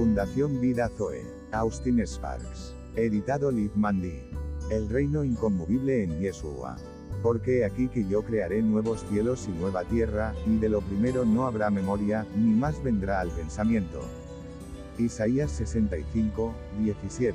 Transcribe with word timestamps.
Fundación 0.00 0.62
Vida 0.62 0.88
Zoe. 0.96 1.26
Austin 1.52 2.00
Sparks. 2.06 2.74
Editado 2.96 3.50
Liv 3.50 3.70
Mandy. 3.74 4.30
El 4.70 4.88
reino 4.88 5.24
inconmovible 5.24 6.04
en 6.04 6.18
Yeshua. 6.18 6.76
Porque 7.22 7.66
aquí 7.66 7.86
que 7.88 8.08
yo 8.08 8.22
crearé 8.22 8.62
nuevos 8.62 9.04
cielos 9.10 9.46
y 9.46 9.50
nueva 9.60 9.84
tierra, 9.84 10.32
y 10.46 10.56
de 10.56 10.70
lo 10.70 10.80
primero 10.80 11.26
no 11.26 11.46
habrá 11.46 11.68
memoria, 11.68 12.26
ni 12.34 12.54
más 12.54 12.82
vendrá 12.82 13.20
al 13.20 13.28
pensamiento. 13.28 14.00
Isaías 14.96 15.50
65, 15.50 16.54
17. 16.78 17.34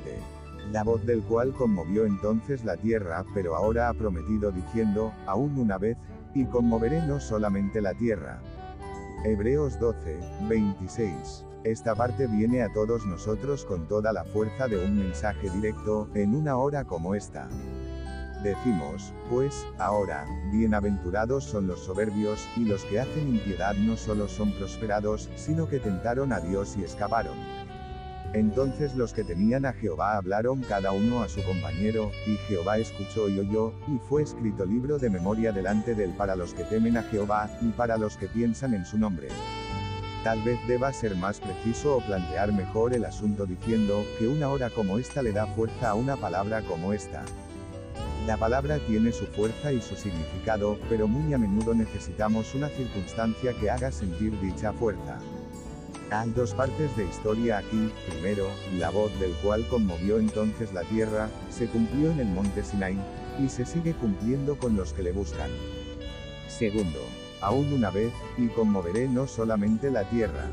La 0.72 0.82
voz 0.82 1.06
del 1.06 1.22
cual 1.22 1.52
conmovió 1.52 2.04
entonces 2.04 2.64
la 2.64 2.76
tierra, 2.76 3.24
pero 3.32 3.54
ahora 3.54 3.88
ha 3.88 3.94
prometido 3.94 4.50
diciendo, 4.50 5.12
aún 5.28 5.56
una 5.56 5.78
vez, 5.78 5.96
y 6.34 6.44
conmoveré 6.46 7.00
no 7.06 7.20
solamente 7.20 7.80
la 7.80 7.94
tierra. 7.94 8.42
Hebreos 9.24 9.78
12, 9.78 10.18
26. 10.48 11.44
Esta 11.66 11.96
parte 11.96 12.28
viene 12.28 12.62
a 12.62 12.72
todos 12.72 13.04
nosotros 13.06 13.64
con 13.64 13.88
toda 13.88 14.12
la 14.12 14.22
fuerza 14.22 14.68
de 14.68 14.76
un 14.84 14.96
mensaje 14.96 15.50
directo, 15.50 16.08
en 16.14 16.36
una 16.36 16.58
hora 16.58 16.84
como 16.84 17.16
esta. 17.16 17.48
Decimos, 18.44 19.12
pues, 19.28 19.66
ahora, 19.76 20.26
bienaventurados 20.52 21.42
son 21.42 21.66
los 21.66 21.80
soberbios, 21.80 22.46
y 22.56 22.66
los 22.66 22.84
que 22.84 23.00
hacen 23.00 23.34
impiedad 23.34 23.74
no 23.74 23.96
solo 23.96 24.28
son 24.28 24.52
prosperados, 24.52 25.28
sino 25.34 25.68
que 25.68 25.80
tentaron 25.80 26.32
a 26.32 26.38
Dios 26.38 26.76
y 26.76 26.84
escaparon. 26.84 27.34
Entonces 28.32 28.94
los 28.94 29.12
que 29.12 29.24
temían 29.24 29.66
a 29.66 29.72
Jehová 29.72 30.18
hablaron 30.18 30.62
cada 30.62 30.92
uno 30.92 31.24
a 31.24 31.28
su 31.28 31.42
compañero, 31.42 32.12
y 32.28 32.36
Jehová 32.46 32.78
escuchó 32.78 33.28
y 33.28 33.40
oyó, 33.40 33.72
y 33.88 33.98
fue 34.08 34.22
escrito 34.22 34.64
libro 34.64 35.00
de 35.00 35.10
memoria 35.10 35.50
delante 35.50 35.96
de 35.96 36.04
él 36.04 36.14
para 36.16 36.36
los 36.36 36.54
que 36.54 36.62
temen 36.62 36.96
a 36.96 37.02
Jehová, 37.02 37.50
y 37.60 37.70
para 37.70 37.96
los 37.96 38.16
que 38.16 38.28
piensan 38.28 38.72
en 38.72 38.86
su 38.86 38.98
nombre. 38.98 39.26
Tal 40.26 40.42
vez 40.42 40.58
deba 40.66 40.92
ser 40.92 41.14
más 41.14 41.38
preciso 41.38 41.98
o 41.98 42.00
plantear 42.00 42.52
mejor 42.52 42.92
el 42.92 43.04
asunto 43.04 43.46
diciendo, 43.46 44.04
que 44.18 44.26
una 44.26 44.48
hora 44.48 44.70
como 44.70 44.98
esta 44.98 45.22
le 45.22 45.30
da 45.30 45.46
fuerza 45.46 45.90
a 45.90 45.94
una 45.94 46.16
palabra 46.16 46.62
como 46.62 46.92
esta. 46.92 47.22
La 48.26 48.36
palabra 48.36 48.80
tiene 48.88 49.12
su 49.12 49.24
fuerza 49.26 49.72
y 49.72 49.80
su 49.80 49.94
significado, 49.94 50.80
pero 50.88 51.06
muy 51.06 51.32
a 51.32 51.38
menudo 51.38 51.74
necesitamos 51.74 52.56
una 52.56 52.68
circunstancia 52.70 53.52
que 53.52 53.70
haga 53.70 53.92
sentir 53.92 54.36
dicha 54.40 54.72
fuerza. 54.72 55.20
Hay 56.10 56.30
dos 56.30 56.54
partes 56.54 56.96
de 56.96 57.04
historia 57.04 57.58
aquí, 57.58 57.92
primero, 58.08 58.48
la 58.80 58.90
voz 58.90 59.16
del 59.20 59.30
cual 59.44 59.64
conmovió 59.68 60.18
entonces 60.18 60.74
la 60.74 60.82
tierra, 60.82 61.28
se 61.50 61.68
cumplió 61.68 62.10
en 62.10 62.18
el 62.18 62.26
monte 62.26 62.64
Sinai, 62.64 62.98
y 63.38 63.48
se 63.48 63.64
sigue 63.64 63.94
cumpliendo 63.94 64.58
con 64.58 64.74
los 64.74 64.92
que 64.92 65.04
le 65.04 65.12
buscan. 65.12 65.50
Segundo, 66.48 66.98
aún 67.40 67.72
una 67.72 67.90
vez, 67.90 68.12
y 68.36 68.48
conmoveré 68.48 69.08
no 69.08 69.26
solamente 69.26 69.90
la 69.90 70.08
tierra. 70.08 70.44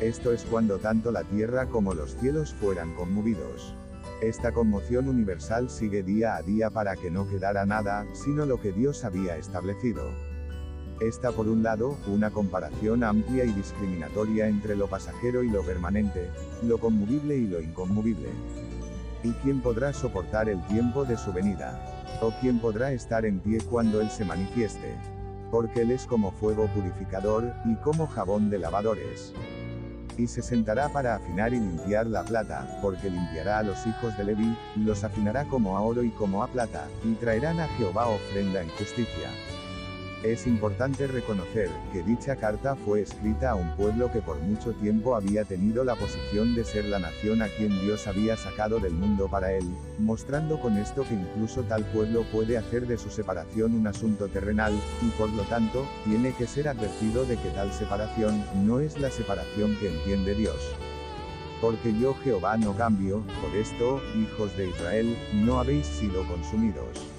Esto 0.00 0.32
es 0.32 0.44
cuando 0.44 0.78
tanto 0.78 1.10
la 1.10 1.24
tierra 1.24 1.66
como 1.66 1.94
los 1.94 2.16
cielos 2.16 2.54
fueran 2.54 2.94
conmovidos. 2.94 3.74
Esta 4.20 4.52
conmoción 4.52 5.08
universal 5.08 5.70
sigue 5.70 6.02
día 6.02 6.36
a 6.36 6.42
día 6.42 6.70
para 6.70 6.96
que 6.96 7.10
no 7.10 7.28
quedara 7.28 7.66
nada, 7.66 8.06
sino 8.14 8.46
lo 8.46 8.60
que 8.60 8.72
Dios 8.72 9.04
había 9.04 9.36
establecido. 9.36 10.02
Esta 11.00 11.30
por 11.30 11.46
un 11.46 11.62
lado, 11.62 11.96
una 12.08 12.30
comparación 12.30 13.04
amplia 13.04 13.44
y 13.44 13.52
discriminatoria 13.52 14.48
entre 14.48 14.74
lo 14.74 14.88
pasajero 14.88 15.44
y 15.44 15.50
lo 15.50 15.62
permanente, 15.62 16.28
lo 16.64 16.78
conmovible 16.78 17.36
y 17.36 17.46
lo 17.46 17.60
inconmovible. 17.60 18.28
¿Y 19.22 19.30
quién 19.42 19.60
podrá 19.60 19.92
soportar 19.92 20.48
el 20.48 20.64
tiempo 20.66 21.04
de 21.04 21.16
su 21.16 21.32
venida? 21.32 21.80
¿O 22.20 22.32
quién 22.40 22.58
podrá 22.58 22.92
estar 22.92 23.24
en 23.24 23.38
pie 23.38 23.60
cuando 23.60 24.00
Él 24.00 24.10
se 24.10 24.24
manifieste? 24.24 24.96
Porque 25.50 25.82
Él 25.82 25.90
es 25.90 26.06
como 26.06 26.30
fuego 26.30 26.66
purificador, 26.68 27.52
y 27.64 27.74
como 27.76 28.06
jabón 28.06 28.50
de 28.50 28.58
lavadores. 28.58 29.32
Y 30.16 30.26
se 30.26 30.42
sentará 30.42 30.88
para 30.88 31.14
afinar 31.14 31.52
y 31.52 31.60
limpiar 31.60 32.06
la 32.06 32.24
plata, 32.24 32.78
porque 32.82 33.08
limpiará 33.08 33.58
a 33.58 33.62
los 33.62 33.86
hijos 33.86 34.16
de 34.18 34.24
Leví, 34.24 34.56
los 34.76 35.04
afinará 35.04 35.44
como 35.44 35.76
a 35.76 35.80
oro 35.80 36.02
y 36.02 36.10
como 36.10 36.42
a 36.42 36.48
plata, 36.48 36.86
y 37.04 37.14
traerán 37.14 37.60
a 37.60 37.68
Jehová 37.68 38.08
ofrenda 38.08 38.62
en 38.62 38.68
justicia. 38.70 39.30
Es 40.24 40.48
importante 40.48 41.06
reconocer 41.06 41.70
que 41.92 42.02
dicha 42.02 42.34
carta 42.34 42.74
fue 42.74 43.02
escrita 43.02 43.50
a 43.50 43.54
un 43.54 43.76
pueblo 43.76 44.10
que 44.10 44.20
por 44.20 44.36
mucho 44.40 44.72
tiempo 44.72 45.14
había 45.14 45.44
tenido 45.44 45.84
la 45.84 45.94
posición 45.94 46.56
de 46.56 46.64
ser 46.64 46.86
la 46.86 46.98
nación 46.98 47.40
a 47.40 47.46
quien 47.46 47.80
Dios 47.82 48.08
había 48.08 48.36
sacado 48.36 48.80
del 48.80 48.94
mundo 48.94 49.28
para 49.30 49.52
él, 49.52 49.64
mostrando 50.00 50.60
con 50.60 50.76
esto 50.76 51.04
que 51.04 51.14
incluso 51.14 51.62
tal 51.62 51.84
pueblo 51.84 52.24
puede 52.32 52.58
hacer 52.58 52.88
de 52.88 52.98
su 52.98 53.10
separación 53.10 53.76
un 53.76 53.86
asunto 53.86 54.26
terrenal, 54.26 54.72
y 55.02 55.10
por 55.10 55.30
lo 55.30 55.44
tanto, 55.44 55.86
tiene 56.04 56.32
que 56.32 56.48
ser 56.48 56.66
advertido 56.66 57.24
de 57.24 57.36
que 57.36 57.50
tal 57.50 57.72
separación 57.72 58.42
no 58.66 58.80
es 58.80 58.98
la 58.98 59.12
separación 59.12 59.76
que 59.76 59.86
entiende 59.86 60.34
Dios. 60.34 60.58
Porque 61.60 61.96
yo 61.96 62.14
Jehová 62.24 62.56
no 62.56 62.76
cambio, 62.76 63.22
por 63.40 63.54
esto, 63.54 64.02
hijos 64.16 64.56
de 64.56 64.68
Israel, 64.68 65.16
no 65.32 65.60
habéis 65.60 65.86
sido 65.86 66.26
consumidos 66.26 67.17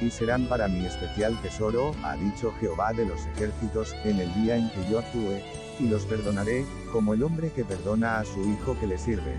y 0.00 0.10
serán 0.10 0.46
para 0.46 0.68
mi 0.68 0.84
especial 0.84 1.40
tesoro, 1.42 1.92
ha 2.02 2.16
dicho 2.16 2.52
Jehová 2.60 2.92
de 2.92 3.06
los 3.06 3.26
ejércitos, 3.26 3.94
en 4.04 4.18
el 4.20 4.32
día 4.34 4.56
en 4.56 4.70
que 4.70 4.90
yo 4.90 4.98
actúe, 4.98 5.40
y 5.78 5.88
los 5.88 6.04
perdonaré, 6.06 6.64
como 6.92 7.14
el 7.14 7.22
hombre 7.22 7.50
que 7.50 7.64
perdona 7.64 8.18
a 8.18 8.24
su 8.24 8.40
hijo 8.48 8.78
que 8.78 8.86
le 8.86 8.98
sirve. 8.98 9.34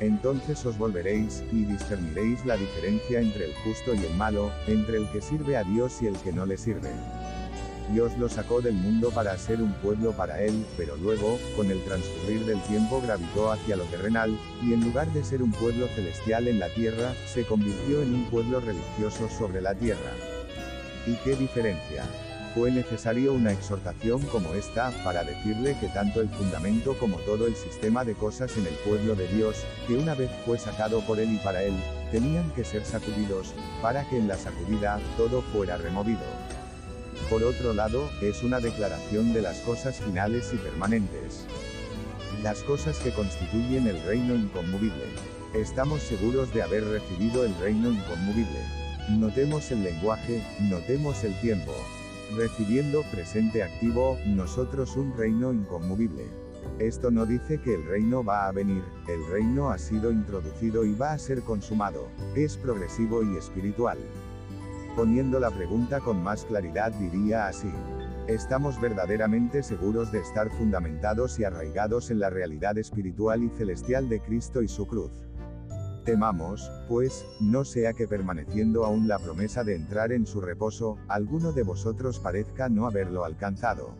Entonces 0.00 0.64
os 0.66 0.76
volveréis, 0.78 1.44
y 1.52 1.64
discerniréis 1.64 2.44
la 2.44 2.56
diferencia 2.56 3.20
entre 3.20 3.46
el 3.46 3.54
justo 3.64 3.94
y 3.94 4.04
el 4.04 4.14
malo, 4.16 4.50
entre 4.66 4.96
el 4.96 5.08
que 5.10 5.22
sirve 5.22 5.56
a 5.56 5.64
Dios 5.64 6.02
y 6.02 6.06
el 6.06 6.16
que 6.18 6.32
no 6.32 6.44
le 6.44 6.56
sirve. 6.56 6.90
Dios 7.92 8.16
lo 8.16 8.30
sacó 8.30 8.62
del 8.62 8.72
mundo 8.72 9.10
para 9.10 9.36
ser 9.36 9.60
un 9.60 9.74
pueblo 9.74 10.12
para 10.12 10.40
él, 10.40 10.64
pero 10.78 10.96
luego, 10.96 11.38
con 11.54 11.70
el 11.70 11.84
transcurrir 11.84 12.46
del 12.46 12.60
tiempo 12.62 13.02
gravitó 13.02 13.52
hacia 13.52 13.76
lo 13.76 13.84
terrenal, 13.84 14.34
y 14.62 14.72
en 14.72 14.80
lugar 14.80 15.12
de 15.12 15.22
ser 15.22 15.42
un 15.42 15.52
pueblo 15.52 15.86
celestial 15.88 16.48
en 16.48 16.58
la 16.58 16.70
tierra, 16.70 17.12
se 17.26 17.44
convirtió 17.44 18.02
en 18.02 18.14
un 18.14 18.30
pueblo 18.30 18.60
religioso 18.60 19.28
sobre 19.28 19.60
la 19.60 19.74
tierra. 19.74 20.10
¿Y 21.06 21.16
qué 21.16 21.36
diferencia? 21.36 22.04
Fue 22.54 22.70
necesario 22.70 23.34
una 23.34 23.52
exhortación 23.52 24.22
como 24.22 24.54
esta, 24.54 24.90
para 25.04 25.22
decirle 25.22 25.76
que 25.78 25.88
tanto 25.88 26.22
el 26.22 26.30
fundamento 26.30 26.96
como 26.98 27.18
todo 27.18 27.46
el 27.46 27.56
sistema 27.56 28.06
de 28.06 28.14
cosas 28.14 28.56
en 28.56 28.66
el 28.66 28.74
pueblo 28.86 29.14
de 29.14 29.28
Dios, 29.28 29.64
que 29.86 29.96
una 29.96 30.14
vez 30.14 30.30
fue 30.46 30.58
sacado 30.58 31.00
por 31.02 31.20
él 31.20 31.34
y 31.34 31.38
para 31.38 31.62
él, 31.62 31.74
tenían 32.10 32.50
que 32.52 32.64
ser 32.64 32.86
sacudidos, 32.86 33.52
para 33.82 34.08
que 34.08 34.16
en 34.16 34.28
la 34.28 34.38
sacudida, 34.38 34.98
todo 35.18 35.42
fuera 35.42 35.76
removido. 35.76 36.61
Por 37.32 37.44
otro 37.44 37.72
lado, 37.72 38.10
es 38.20 38.42
una 38.42 38.60
declaración 38.60 39.32
de 39.32 39.40
las 39.40 39.60
cosas 39.60 39.98
finales 39.98 40.52
y 40.52 40.58
permanentes. 40.58 41.46
Las 42.42 42.62
cosas 42.62 42.98
que 42.98 43.10
constituyen 43.10 43.86
el 43.86 43.98
reino 44.02 44.34
inconmovible. 44.34 45.04
Estamos 45.54 46.02
seguros 46.02 46.52
de 46.52 46.60
haber 46.62 46.84
recibido 46.84 47.46
el 47.46 47.56
reino 47.58 47.90
inconmovible. 47.90 48.60
Notemos 49.08 49.70
el 49.70 49.82
lenguaje, 49.82 50.42
notemos 50.60 51.24
el 51.24 51.34
tiempo. 51.40 51.72
Recibiendo 52.36 53.02
presente 53.10 53.62
activo, 53.62 54.18
nosotros 54.26 54.94
un 54.98 55.16
reino 55.16 55.54
inconmovible. 55.54 56.26
Esto 56.80 57.10
no 57.10 57.24
dice 57.24 57.58
que 57.62 57.76
el 57.76 57.86
reino 57.86 58.22
va 58.22 58.46
a 58.46 58.52
venir, 58.52 58.84
el 59.08 59.26
reino 59.28 59.70
ha 59.70 59.78
sido 59.78 60.12
introducido 60.12 60.84
y 60.84 60.94
va 60.94 61.12
a 61.12 61.18
ser 61.18 61.40
consumado, 61.40 62.08
es 62.36 62.58
progresivo 62.58 63.22
y 63.22 63.38
espiritual. 63.38 63.96
Poniendo 64.96 65.40
la 65.40 65.50
pregunta 65.50 66.00
con 66.00 66.22
más 66.22 66.44
claridad 66.44 66.92
diría 66.92 67.46
así. 67.46 67.72
¿Estamos 68.28 68.78
verdaderamente 68.78 69.62
seguros 69.62 70.12
de 70.12 70.20
estar 70.20 70.50
fundamentados 70.50 71.40
y 71.40 71.44
arraigados 71.44 72.10
en 72.10 72.20
la 72.20 72.28
realidad 72.28 72.76
espiritual 72.76 73.42
y 73.42 73.48
celestial 73.48 74.10
de 74.10 74.20
Cristo 74.20 74.60
y 74.60 74.68
su 74.68 74.86
cruz? 74.86 75.10
Temamos, 76.04 76.70
pues, 76.88 77.24
no 77.40 77.64
sea 77.64 77.94
que 77.94 78.06
permaneciendo 78.06 78.84
aún 78.84 79.08
la 79.08 79.18
promesa 79.18 79.64
de 79.64 79.76
entrar 79.76 80.12
en 80.12 80.26
su 80.26 80.42
reposo, 80.42 80.98
alguno 81.08 81.52
de 81.52 81.62
vosotros 81.62 82.20
parezca 82.20 82.68
no 82.68 82.86
haberlo 82.86 83.24
alcanzado. 83.24 83.94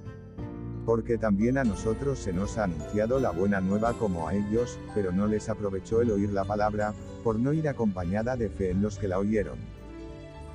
Porque 0.85 1.17
también 1.17 1.57
a 1.57 1.65
nosotros 1.65 2.19
se 2.19 2.35
nos 2.35 2.59
ha 2.59 2.65
anunciado 2.65 3.19
la 3.19 3.31
buena 3.31 3.63
nueva 3.63 3.95
como 3.95 4.29
a 4.29 4.35
ellos, 4.35 4.79
pero 4.95 5.11
no 5.11 5.27
les 5.27 5.49
aprovechó 5.49 6.03
el 6.03 6.11
oír 6.11 6.31
la 6.33 6.45
palabra, 6.45 6.93
por 7.25 7.39
no 7.39 7.55
ir 7.55 7.67
acompañada 7.67 8.37
de 8.37 8.51
fe 8.51 8.73
en 8.73 8.83
los 8.83 8.99
que 8.99 9.09
la 9.09 9.19
oyeron. 9.19 9.82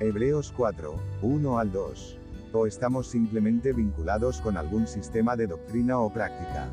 Hebreos 0.00 0.54
4, 0.56 0.94
1 1.22 1.58
al 1.58 1.72
2. 1.72 2.18
O 2.52 2.66
estamos 2.66 3.08
simplemente 3.08 3.72
vinculados 3.72 4.40
con 4.40 4.56
algún 4.56 4.86
sistema 4.86 5.34
de 5.34 5.48
doctrina 5.48 5.98
o 5.98 6.12
práctica. 6.12 6.70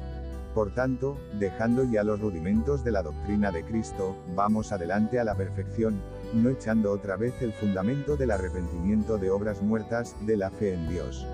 Por 0.54 0.75
tanto, 0.75 1.18
dejando 1.39 1.83
ya 1.86 2.04
los 2.04 2.19
rudimentos 2.19 2.83
de 2.83 2.92
la 2.92 3.01
doctrina 3.01 3.51
de 3.51 3.66
Cristo, 3.66 4.16
vamos 4.36 4.72
adelante 4.72 5.19
a 5.19 5.24
la 5.24 5.33
perfección, 5.33 6.00
no 6.36 6.51
echando 6.51 6.92
otra 6.92 7.18
vez 7.18 7.33
el 7.42 7.51
fundamento 7.51 8.16
del 8.16 8.30
arrepentimiento 8.30 9.18
de 9.18 9.31
obras 9.31 9.60
muertas, 9.60 10.16
de 10.27 10.38
la 10.38 10.51
fe 10.51 10.75
en 10.75 10.88
Dios. 10.88 11.25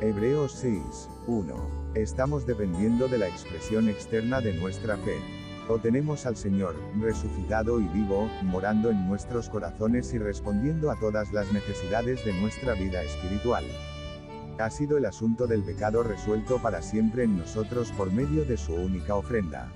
Hebreos 0.00 0.52
6, 0.52 0.80
1. 1.26 1.54
Estamos 1.94 2.46
dependiendo 2.46 3.08
de 3.08 3.18
la 3.18 3.26
expresión 3.26 3.88
externa 3.88 4.40
de 4.40 4.54
nuestra 4.54 4.96
fe. 4.98 5.16
O 5.70 5.78
tenemos 5.78 6.24
al 6.24 6.34
Señor, 6.34 6.74
resucitado 6.98 7.78
y 7.78 7.84
vivo, 7.88 8.26
morando 8.42 8.88
en 8.88 9.06
nuestros 9.06 9.50
corazones 9.50 10.14
y 10.14 10.18
respondiendo 10.18 10.90
a 10.90 10.98
todas 10.98 11.30
las 11.34 11.52
necesidades 11.52 12.24
de 12.24 12.32
nuestra 12.40 12.72
vida 12.72 13.02
espiritual. 13.02 13.64
Ha 14.58 14.70
sido 14.70 14.96
el 14.96 15.04
asunto 15.04 15.46
del 15.46 15.62
pecado 15.62 16.02
resuelto 16.02 16.58
para 16.58 16.80
siempre 16.80 17.24
en 17.24 17.36
nosotros 17.36 17.92
por 17.92 18.10
medio 18.10 18.46
de 18.46 18.56
su 18.56 18.74
única 18.74 19.14
ofrenda. 19.14 19.70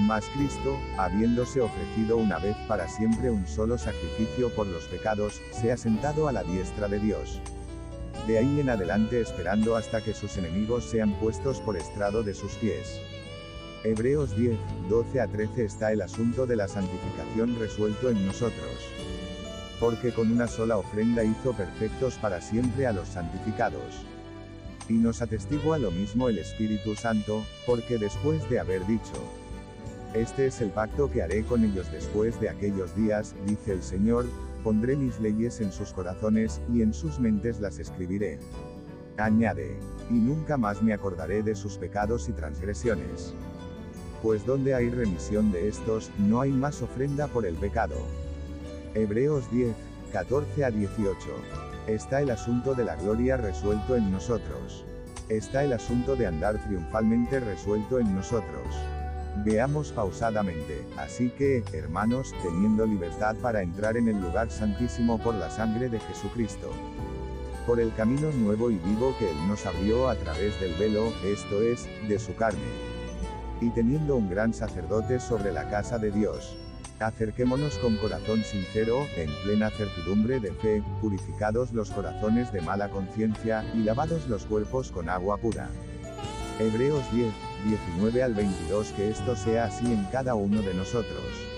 Mas 0.00 0.26
Cristo, 0.36 0.76
habiéndose 0.98 1.62
ofrecido 1.62 2.18
una 2.18 2.38
vez 2.38 2.56
para 2.68 2.86
siempre 2.86 3.30
un 3.30 3.46
solo 3.46 3.78
sacrificio 3.78 4.54
por 4.54 4.66
los 4.66 4.84
pecados, 4.88 5.40
se 5.52 5.72
ha 5.72 5.78
sentado 5.78 6.28
a 6.28 6.32
la 6.32 6.42
diestra 6.42 6.86
de 6.86 6.98
Dios. 6.98 7.40
De 8.26 8.36
ahí 8.36 8.60
en 8.60 8.68
adelante 8.68 9.22
esperando 9.22 9.74
hasta 9.74 10.02
que 10.02 10.12
sus 10.12 10.36
enemigos 10.36 10.84
sean 10.84 11.14
puestos 11.14 11.60
por 11.60 11.78
estrado 11.78 12.22
de 12.22 12.34
sus 12.34 12.52
pies. 12.56 13.00
Hebreos 13.84 14.36
10, 14.36 14.58
12 14.88 15.20
a 15.20 15.28
13 15.28 15.64
está 15.64 15.92
el 15.92 16.02
asunto 16.02 16.46
de 16.46 16.56
la 16.56 16.66
santificación 16.66 17.56
resuelto 17.60 18.10
en 18.10 18.26
nosotros. 18.26 18.74
Porque 19.78 20.12
con 20.12 20.32
una 20.32 20.48
sola 20.48 20.78
ofrenda 20.78 21.22
hizo 21.22 21.52
perfectos 21.52 22.14
para 22.14 22.40
siempre 22.40 22.88
a 22.88 22.92
los 22.92 23.06
santificados. 23.06 24.04
Y 24.88 24.94
nos 24.94 25.22
atestigua 25.22 25.78
lo 25.78 25.92
mismo 25.92 26.28
el 26.28 26.38
Espíritu 26.38 26.96
Santo, 26.96 27.44
porque 27.66 27.98
después 27.98 28.50
de 28.50 28.58
haber 28.58 28.84
dicho, 28.88 29.14
este 30.12 30.46
es 30.46 30.60
el 30.60 30.70
pacto 30.70 31.08
que 31.08 31.22
haré 31.22 31.44
con 31.44 31.62
ellos 31.62 31.92
después 31.92 32.40
de 32.40 32.48
aquellos 32.48 32.96
días, 32.96 33.36
dice 33.46 33.74
el 33.74 33.82
Señor, 33.84 34.26
pondré 34.64 34.96
mis 34.96 35.20
leyes 35.20 35.60
en 35.60 35.70
sus 35.70 35.92
corazones, 35.92 36.60
y 36.72 36.82
en 36.82 36.92
sus 36.92 37.20
mentes 37.20 37.60
las 37.60 37.78
escribiré. 37.78 38.40
Añade, 39.18 39.78
y 40.10 40.14
nunca 40.14 40.56
más 40.56 40.82
me 40.82 40.94
acordaré 40.94 41.44
de 41.44 41.54
sus 41.54 41.76
pecados 41.76 42.28
y 42.28 42.32
transgresiones. 42.32 43.34
Pues 44.22 44.44
donde 44.44 44.74
hay 44.74 44.90
remisión 44.90 45.52
de 45.52 45.68
estos, 45.68 46.10
no 46.18 46.40
hay 46.40 46.50
más 46.50 46.82
ofrenda 46.82 47.28
por 47.28 47.46
el 47.46 47.54
pecado. 47.54 47.94
Hebreos 48.94 49.48
10, 49.52 49.74
14 50.12 50.64
a 50.64 50.70
18. 50.70 51.16
Está 51.86 52.20
el 52.20 52.30
asunto 52.30 52.74
de 52.74 52.84
la 52.84 52.96
gloria 52.96 53.36
resuelto 53.36 53.94
en 53.94 54.10
nosotros. 54.10 54.84
Está 55.28 55.62
el 55.62 55.72
asunto 55.72 56.16
de 56.16 56.26
andar 56.26 56.58
triunfalmente 56.64 57.38
resuelto 57.38 58.00
en 58.00 58.14
nosotros. 58.14 58.66
Veamos 59.44 59.92
pausadamente, 59.92 60.84
así 60.96 61.30
que, 61.30 61.62
hermanos, 61.72 62.34
teniendo 62.42 62.86
libertad 62.86 63.36
para 63.36 63.62
entrar 63.62 63.96
en 63.96 64.08
el 64.08 64.20
lugar 64.20 64.50
santísimo 64.50 65.18
por 65.18 65.34
la 65.34 65.48
sangre 65.48 65.88
de 65.88 66.00
Jesucristo. 66.00 66.72
Por 67.66 67.78
el 67.78 67.94
camino 67.94 68.32
nuevo 68.32 68.70
y 68.70 68.78
vivo 68.78 69.14
que 69.18 69.30
Él 69.30 69.36
nos 69.46 69.64
abrió 69.64 70.08
a 70.08 70.16
través 70.16 70.58
del 70.60 70.74
velo, 70.74 71.12
esto 71.24 71.62
es, 71.62 71.86
de 72.08 72.18
su 72.18 72.34
carne. 72.34 72.97
Y 73.60 73.70
teniendo 73.70 74.16
un 74.16 74.30
gran 74.30 74.54
sacerdote 74.54 75.20
sobre 75.20 75.52
la 75.52 75.68
casa 75.68 75.98
de 75.98 76.10
Dios. 76.10 76.56
Acerquémonos 77.00 77.78
con 77.78 77.96
corazón 77.96 78.42
sincero, 78.42 79.06
en 79.16 79.30
plena 79.44 79.70
certidumbre 79.70 80.40
de 80.40 80.52
fe, 80.52 80.82
purificados 81.00 81.72
los 81.72 81.90
corazones 81.90 82.52
de 82.52 82.60
mala 82.60 82.88
conciencia, 82.88 83.64
y 83.74 83.78
lavados 83.78 84.28
los 84.28 84.44
cuerpos 84.44 84.90
con 84.90 85.08
agua 85.08 85.36
pura. 85.36 85.68
Hebreos 86.58 87.04
10, 87.12 87.32
19 87.66 88.22
al 88.22 88.34
22 88.34 88.88
Que 88.96 89.10
esto 89.10 89.36
sea 89.36 89.66
así 89.66 89.86
en 89.92 90.04
cada 90.06 90.34
uno 90.34 90.60
de 90.62 90.74
nosotros. 90.74 91.57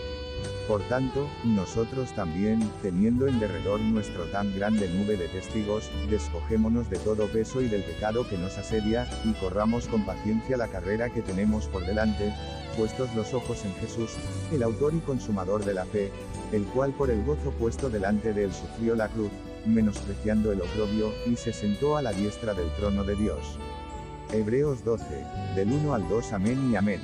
Por 0.70 0.82
tanto, 0.82 1.28
nosotros 1.42 2.12
también, 2.14 2.60
teniendo 2.80 3.26
en 3.26 3.40
derredor 3.40 3.80
nuestro 3.80 4.26
tan 4.26 4.54
grande 4.54 4.88
nube 4.88 5.16
de 5.16 5.26
testigos, 5.26 5.90
despojémonos 6.08 6.88
de 6.88 6.96
todo 7.00 7.26
peso 7.26 7.60
y 7.60 7.66
del 7.66 7.82
pecado 7.82 8.28
que 8.28 8.38
nos 8.38 8.56
asedia, 8.56 9.10
y 9.24 9.32
corramos 9.32 9.88
con 9.88 10.06
paciencia 10.06 10.56
la 10.56 10.68
carrera 10.68 11.10
que 11.10 11.22
tenemos 11.22 11.66
por 11.66 11.84
delante, 11.84 12.32
puestos 12.76 13.12
los 13.16 13.34
ojos 13.34 13.64
en 13.64 13.74
Jesús, 13.80 14.12
el 14.52 14.62
autor 14.62 14.94
y 14.94 15.00
consumador 15.00 15.64
de 15.64 15.74
la 15.74 15.86
fe, 15.86 16.12
el 16.52 16.62
cual 16.66 16.92
por 16.92 17.10
el 17.10 17.24
gozo 17.24 17.50
puesto 17.50 17.90
delante 17.90 18.32
de 18.32 18.44
él 18.44 18.52
sufrió 18.52 18.94
la 18.94 19.08
cruz, 19.08 19.32
menospreciando 19.66 20.52
el 20.52 20.60
oprobio, 20.60 21.12
y 21.26 21.34
se 21.34 21.52
sentó 21.52 21.96
a 21.96 22.02
la 22.02 22.12
diestra 22.12 22.54
del 22.54 22.70
trono 22.76 23.02
de 23.02 23.16
Dios. 23.16 23.58
Hebreos 24.32 24.84
12, 24.84 25.04
del 25.56 25.72
1 25.72 25.94
al 25.94 26.08
2 26.08 26.32
Amén 26.32 26.70
y 26.70 26.76
Amén. 26.76 27.00